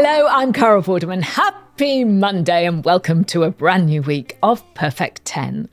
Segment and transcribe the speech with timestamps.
[0.00, 1.22] Hello, I'm Carol Vorderman.
[1.22, 5.68] Happy Monday and welcome to a brand new week of Perfect 10.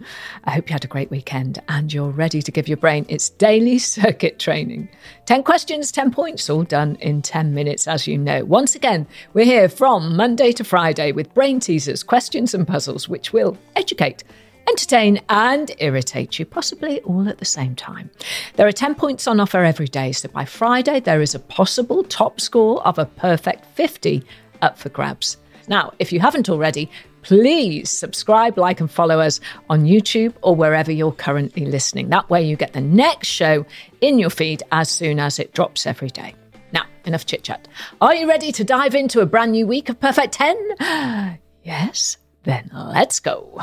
[0.46, 3.30] I hope you had a great weekend and you're ready to give your brain its
[3.30, 4.90] daily circuit training.
[5.28, 8.44] 10 questions, 10 points, all done in 10 minutes, as you know.
[8.46, 13.32] Once again, we're here from Monday to Friday with brain teasers, questions, and puzzles which
[13.32, 14.23] will educate
[14.68, 18.10] entertain and irritate you, possibly all at the same time.
[18.56, 22.03] There are 10 points on offer every day, so by Friday, there is a possible
[22.03, 24.23] top score of a perfect 50
[24.62, 25.38] up for grabs.
[25.67, 26.89] Now, if you haven't already,
[27.22, 29.39] please subscribe, like, and follow us
[29.70, 32.09] on YouTube or wherever you're currently listening.
[32.09, 33.66] That way, you get the next show
[34.02, 36.36] in your feed as soon as it drops every day.
[36.72, 37.67] Now, enough chit chat.
[38.00, 41.39] Are you ready to dive into a brand new week of Perfect 10?
[41.64, 42.17] yes?
[42.44, 43.61] Then let's go.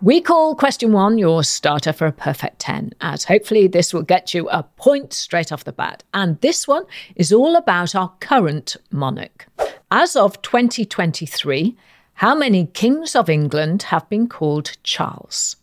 [0.00, 4.32] We call question one your starter for a perfect 10, as hopefully this will get
[4.32, 6.04] you a point straight off the bat.
[6.14, 6.84] And this one
[7.16, 9.48] is all about our current monarch.
[9.90, 11.76] As of 2023,
[12.14, 15.56] how many kings of England have been called Charles?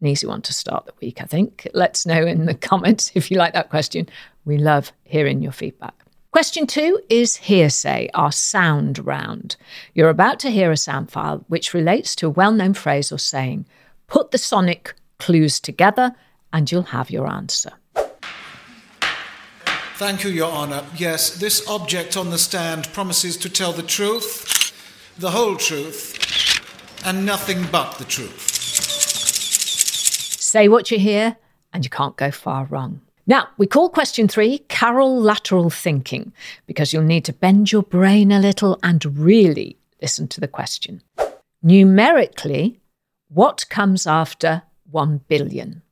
[0.00, 1.68] An easy one to start the week, I think.
[1.74, 4.08] Let's know in the comments if you like that question.
[4.46, 6.05] We love hearing your feedback.
[6.36, 9.56] Question two is hearsay, our sound round.
[9.94, 13.18] You're about to hear a sound file which relates to a well known phrase or
[13.18, 13.64] saying.
[14.06, 16.14] Put the sonic clues together
[16.52, 17.72] and you'll have your answer.
[19.94, 20.84] Thank you, Your Honour.
[20.94, 24.74] Yes, this object on the stand promises to tell the truth,
[25.16, 28.50] the whole truth, and nothing but the truth.
[30.38, 31.38] Say what you hear,
[31.72, 33.00] and you can't go far wrong.
[33.26, 36.32] Now, we call question three Carol lateral thinking
[36.66, 41.02] because you'll need to bend your brain a little and really listen to the question.
[41.62, 42.80] Numerically,
[43.28, 45.82] what comes after 1 billion?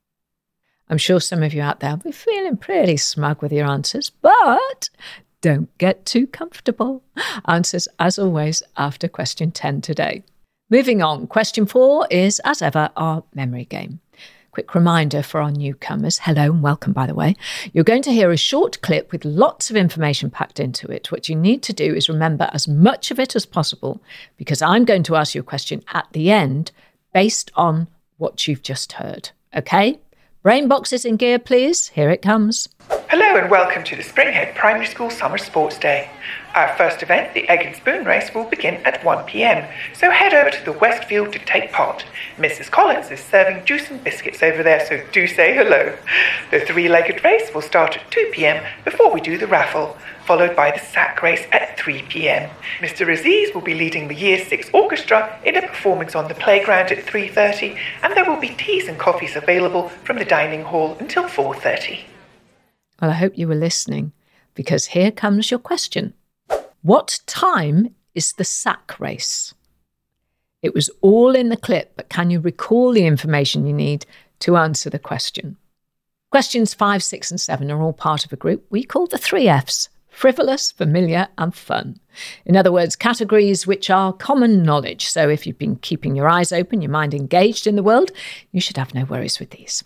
[0.89, 4.11] I'm sure some of you out there will be feeling pretty smug with your answers,
[4.11, 4.91] but
[5.41, 7.03] don't get too comfortable.
[7.49, 10.23] Answers, as always, after question 10 today.
[10.71, 14.01] Moving on, question four is, as ever, our memory game.
[14.55, 17.35] Quick reminder for our newcomers hello and welcome, by the way.
[17.73, 21.11] You're going to hear a short clip with lots of information packed into it.
[21.11, 24.01] What you need to do is remember as much of it as possible
[24.37, 26.71] because I'm going to ask you a question at the end
[27.13, 27.89] based on
[28.19, 29.31] what you've just heard.
[29.57, 29.99] Okay?
[30.45, 31.89] Brain boxes in gear, please.
[31.89, 32.69] Here it comes.
[33.11, 36.09] Hello and welcome to the Springhead Primary School Summer Sports Day.
[36.55, 40.51] Our first event, the Egg and Spoon Race, will begin at 1pm, so head over
[40.51, 42.05] to the Westfield to take part.
[42.37, 42.71] Mrs.
[42.71, 45.97] Collins is serving juice and biscuits over there, so do say hello.
[46.53, 50.71] The three legged race will start at 2pm before we do the raffle, followed by
[50.71, 52.49] the sack race at 3pm.
[52.79, 53.13] Mr.
[53.13, 57.05] Aziz will be leading the Year 6 Orchestra in a performance on the playground at
[57.05, 62.05] 3.30, and there will be teas and coffees available from the dining hall until 4.30.
[63.03, 64.13] Well, I hope you were listening
[64.55, 66.15] because here comes your question.
[66.85, 69.55] What time is the sack race?
[70.61, 74.05] It was all in the clip, but can you recall the information you need
[74.41, 75.57] to answer the question?
[76.31, 79.49] Questions five, six, and seven are all part of a group we call the three
[79.49, 82.01] F's frivolous, familiar, and fun.
[82.45, 85.07] In other words, categories which are common knowledge.
[85.07, 88.11] So if you've been keeping your eyes open, your mind engaged in the world,
[88.53, 89.83] you should have no worries with these.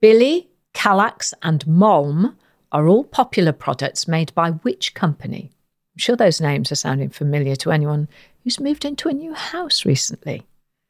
[0.00, 2.34] Billy, Kallax, and Malm
[2.72, 5.52] are all popular products made by which company?
[6.00, 8.08] Sure those names are sounding familiar to anyone
[8.42, 10.42] who's moved into a new house recently.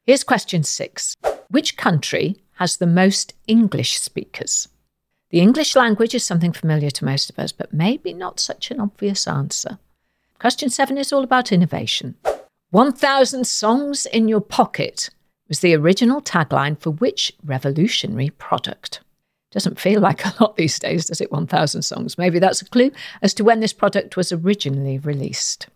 [0.05, 1.17] Here's question six
[1.49, 4.69] Which country has the most English speakers?
[5.29, 8.79] The English language is something familiar to most of us, but maybe not such an
[8.79, 9.79] obvious answer.
[10.39, 12.15] Question seven is all about innovation.
[12.69, 15.09] 1,000 songs in your pocket
[15.49, 19.01] was the original tagline for which revolutionary product?
[19.51, 21.31] Doesn't feel like a lot these days, does it?
[21.31, 22.17] 1,000 songs.
[22.17, 25.67] Maybe that's a clue as to when this product was originally released.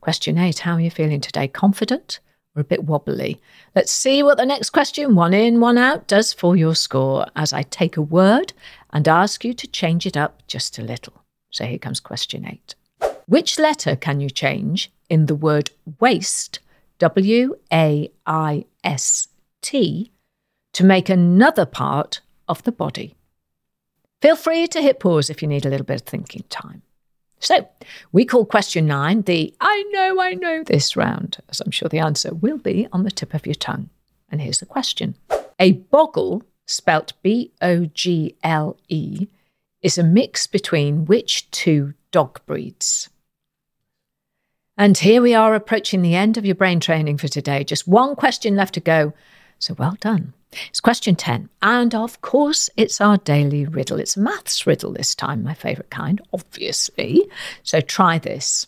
[0.00, 1.48] Question eight How are you feeling today?
[1.48, 2.20] Confident
[2.54, 3.40] or a bit wobbly?
[3.74, 7.52] Let's see what the next question, one in, one out, does for your score as
[7.52, 8.52] I take a word
[8.92, 11.24] and ask you to change it up just a little.
[11.50, 12.74] So here comes question eight.
[13.26, 15.70] Which letter can you change in the word
[16.00, 16.60] waste,
[16.98, 19.28] W A I S
[19.62, 20.12] T,
[20.72, 23.14] to make another part of the body?
[24.20, 26.82] Feel free to hit pause if you need a little bit of thinking time.
[27.40, 27.68] So,
[28.10, 32.00] we call question nine the I know, I know this round, as I'm sure the
[32.00, 33.90] answer will be on the tip of your tongue.
[34.28, 35.14] And here's the question
[35.58, 39.28] A bogle, spelt B O G L E,
[39.82, 43.08] is a mix between which two dog breeds?
[44.76, 47.64] And here we are approaching the end of your brain training for today.
[47.64, 49.12] Just one question left to go.
[49.58, 50.34] So well done.
[50.70, 51.48] It's question 10.
[51.60, 53.98] And of course, it's our daily riddle.
[53.98, 57.28] It's a maths riddle this time, my favourite kind, obviously.
[57.62, 58.66] So try this.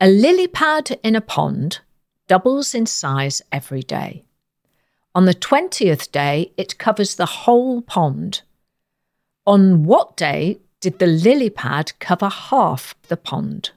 [0.00, 1.80] A lily pad in a pond
[2.28, 4.22] doubles in size every day.
[5.14, 8.42] On the 20th day, it covers the whole pond.
[9.46, 13.70] On what day did the lily pad cover half the pond?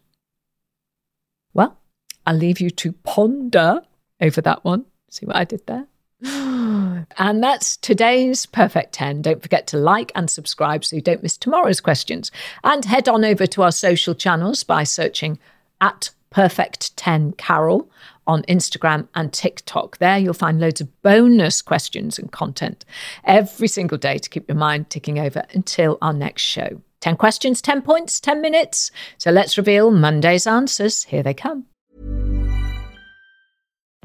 [1.54, 1.80] Well,
[2.28, 3.82] I'll leave you to ponder
[4.20, 4.86] over that one.
[5.10, 5.88] See what I did there?
[7.18, 9.22] And that's today's Perfect 10.
[9.22, 12.32] Don't forget to like and subscribe so you don't miss tomorrow's questions.
[12.64, 15.40] And head on over to our social channels by searching
[15.82, 17.90] at Perfect 10 Carol
[18.28, 19.98] on Instagram and TikTok.
[19.98, 22.86] There you'll find loads of bonus questions and content
[23.24, 26.82] every single day to keep your mind ticking over until our next show.
[27.02, 28.92] 10 questions, 10 points, 10 minutes.
[29.18, 31.04] So let's reveal Monday's answers.
[31.04, 31.66] Here they come.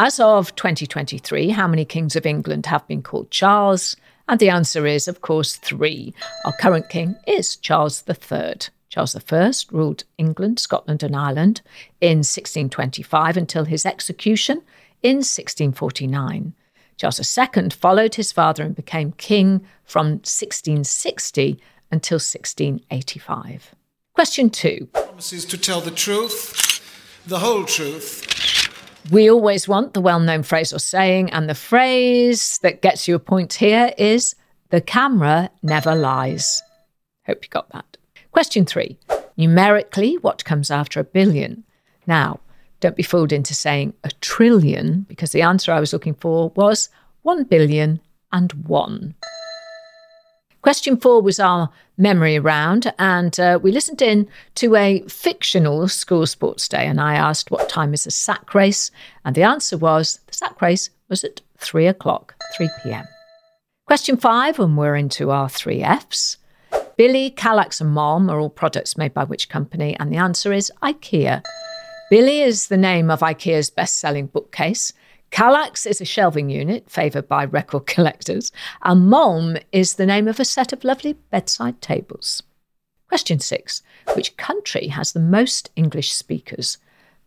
[0.00, 3.96] As of 2023, how many kings of England have been called Charles?
[4.28, 6.14] And the answer is, of course, three.
[6.44, 8.54] Our current king is Charles III.
[8.90, 11.62] Charles I ruled England, Scotland, and Ireland
[12.00, 14.62] in 1625 until his execution
[15.02, 16.54] in 1649.
[16.96, 21.60] Charles II followed his father and became king from 1660
[21.90, 23.74] until 1685.
[24.14, 24.88] Question two.
[24.92, 26.80] Promises to tell the truth,
[27.26, 28.57] the whole truth,
[29.10, 33.14] we always want the well known phrase or saying, and the phrase that gets you
[33.14, 34.34] a point here is
[34.70, 36.62] the camera never lies.
[37.26, 37.96] Hope you got that.
[38.32, 38.98] Question three
[39.36, 41.64] numerically, what comes after a billion?
[42.06, 42.40] Now,
[42.80, 46.88] don't be fooled into saying a trillion, because the answer I was looking for was
[47.22, 48.00] one billion
[48.32, 49.14] and one.
[50.68, 56.26] Question four was our memory round, and uh, we listened in to a fictional school
[56.26, 56.84] sports day.
[56.84, 58.90] And I asked, What time is the sack race?
[59.24, 63.06] And the answer was, The sack race was at three o'clock, 3 pm.
[63.86, 66.36] Question five, and we're into our three F's.
[66.98, 69.96] Billy, Kallax, and Malm are all products made by which company?
[69.98, 71.42] And the answer is IKEA.
[72.10, 74.92] Billy is the name of IKEA's best selling bookcase.
[75.30, 78.52] Kallax is a shelving unit favoured by record collectors,
[78.82, 82.42] and Malm is the name of a set of lovely bedside tables.
[83.08, 83.82] Question six
[84.14, 86.78] Which country has the most English speakers?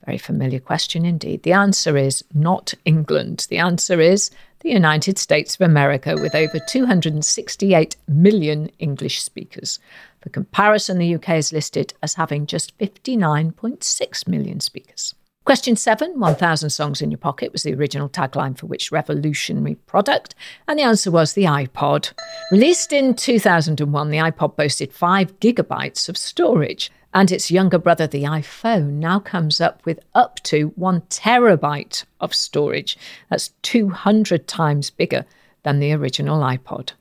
[0.05, 1.43] Very familiar question indeed.
[1.43, 3.45] The answer is not England.
[3.49, 9.79] The answer is the United States of America, with over 268 million English speakers.
[10.21, 15.15] For comparison, the UK is listed as having just 59.6 million speakers.
[15.43, 20.35] Question seven 1,000 songs in your pocket was the original tagline for which revolutionary product?
[20.67, 22.13] And the answer was the iPod.
[22.51, 28.23] Released in 2001, the iPod boasted five gigabytes of storage, and its younger brother, the
[28.23, 32.95] iPhone, now comes up with up to one terabyte of storage.
[33.29, 35.25] That's 200 times bigger
[35.63, 36.91] than the original iPod.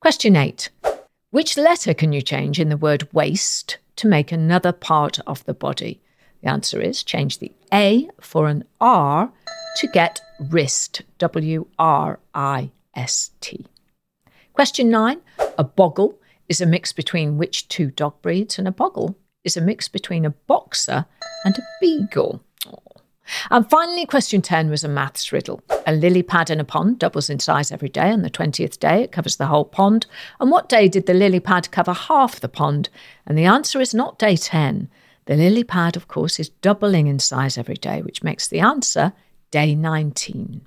[0.00, 0.68] Question eight
[1.30, 5.54] Which letter can you change in the word waste to make another part of the
[5.54, 6.00] body?
[6.44, 9.32] The answer is change the A for an R
[9.78, 13.66] to get wrist, W R I S T.
[14.52, 15.22] Question nine
[15.56, 16.18] A boggle
[16.50, 18.58] is a mix between which two dog breeds?
[18.58, 21.06] And a boggle is a mix between a boxer
[21.46, 22.44] and a beagle.
[23.50, 25.62] And finally, question 10 was a maths riddle.
[25.86, 28.10] A lily pad in a pond doubles in size every day.
[28.10, 30.04] On the 20th day, it covers the whole pond.
[30.38, 32.90] And what day did the lily pad cover half the pond?
[33.24, 34.90] And the answer is not day 10.
[35.26, 39.14] The lily pad, of course, is doubling in size every day, which makes the answer
[39.50, 40.60] day 19.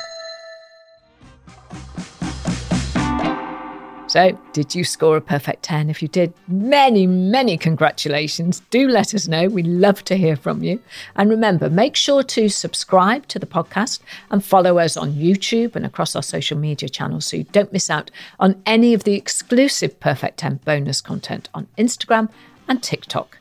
[4.08, 5.92] So did you score a perfect 10?
[5.92, 8.62] If you did, many, many congratulations.
[8.72, 9.48] Do let us know.
[9.48, 10.82] We love to hear from you.
[11.18, 14.00] And remember, make sure to subscribe to the podcast
[14.32, 17.92] and follow us on YouTube and across our social media channels so you don't miss
[17.92, 18.10] out
[18.40, 22.30] on any of the exclusive Perfect 10 bonus content on Instagram
[22.68, 23.37] and TikTok.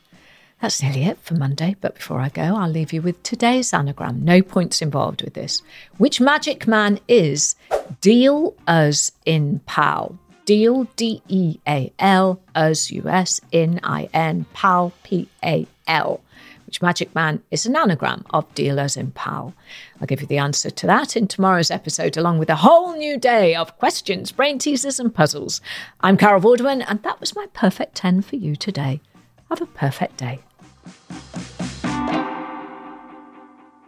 [0.61, 4.25] That's nearly it for Monday, but before I go, I'll leave you with today's anagram.
[4.25, 5.61] No points involved with this.
[5.97, 7.55] Which magic man is
[8.01, 10.17] Deal as in Pal?
[10.45, 16.21] Deal, D E A L, as U S, in I N, Pal, P A L.
[16.65, 19.53] Which magic man is an anagram of Deal in Pal?
[20.01, 23.19] I'll give you the answer to that in tomorrow's episode, along with a whole new
[23.19, 25.61] day of questions, brain teasers, and puzzles.
[26.01, 29.01] I'm Carol Vorderman, and that was my perfect 10 for you today.
[29.49, 30.39] Have a perfect day.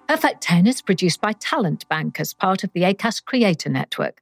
[0.08, 4.22] Perfect 10 is produced by Talent Bank as part of the ACAST Creator Network.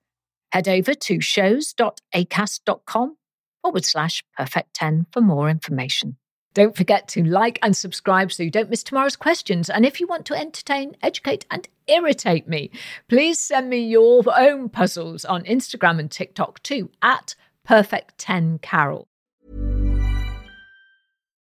[0.52, 3.18] Head over to shows.acast.com
[3.62, 6.18] forward slash perfect 10 for more information.
[6.54, 9.70] Don't forget to like and subscribe so you don't miss tomorrow's questions.
[9.70, 12.72] And if you want to entertain, educate, and irritate me,
[13.08, 17.36] please send me your own puzzles on Instagram and TikTok too at
[17.68, 19.06] perfect10carol.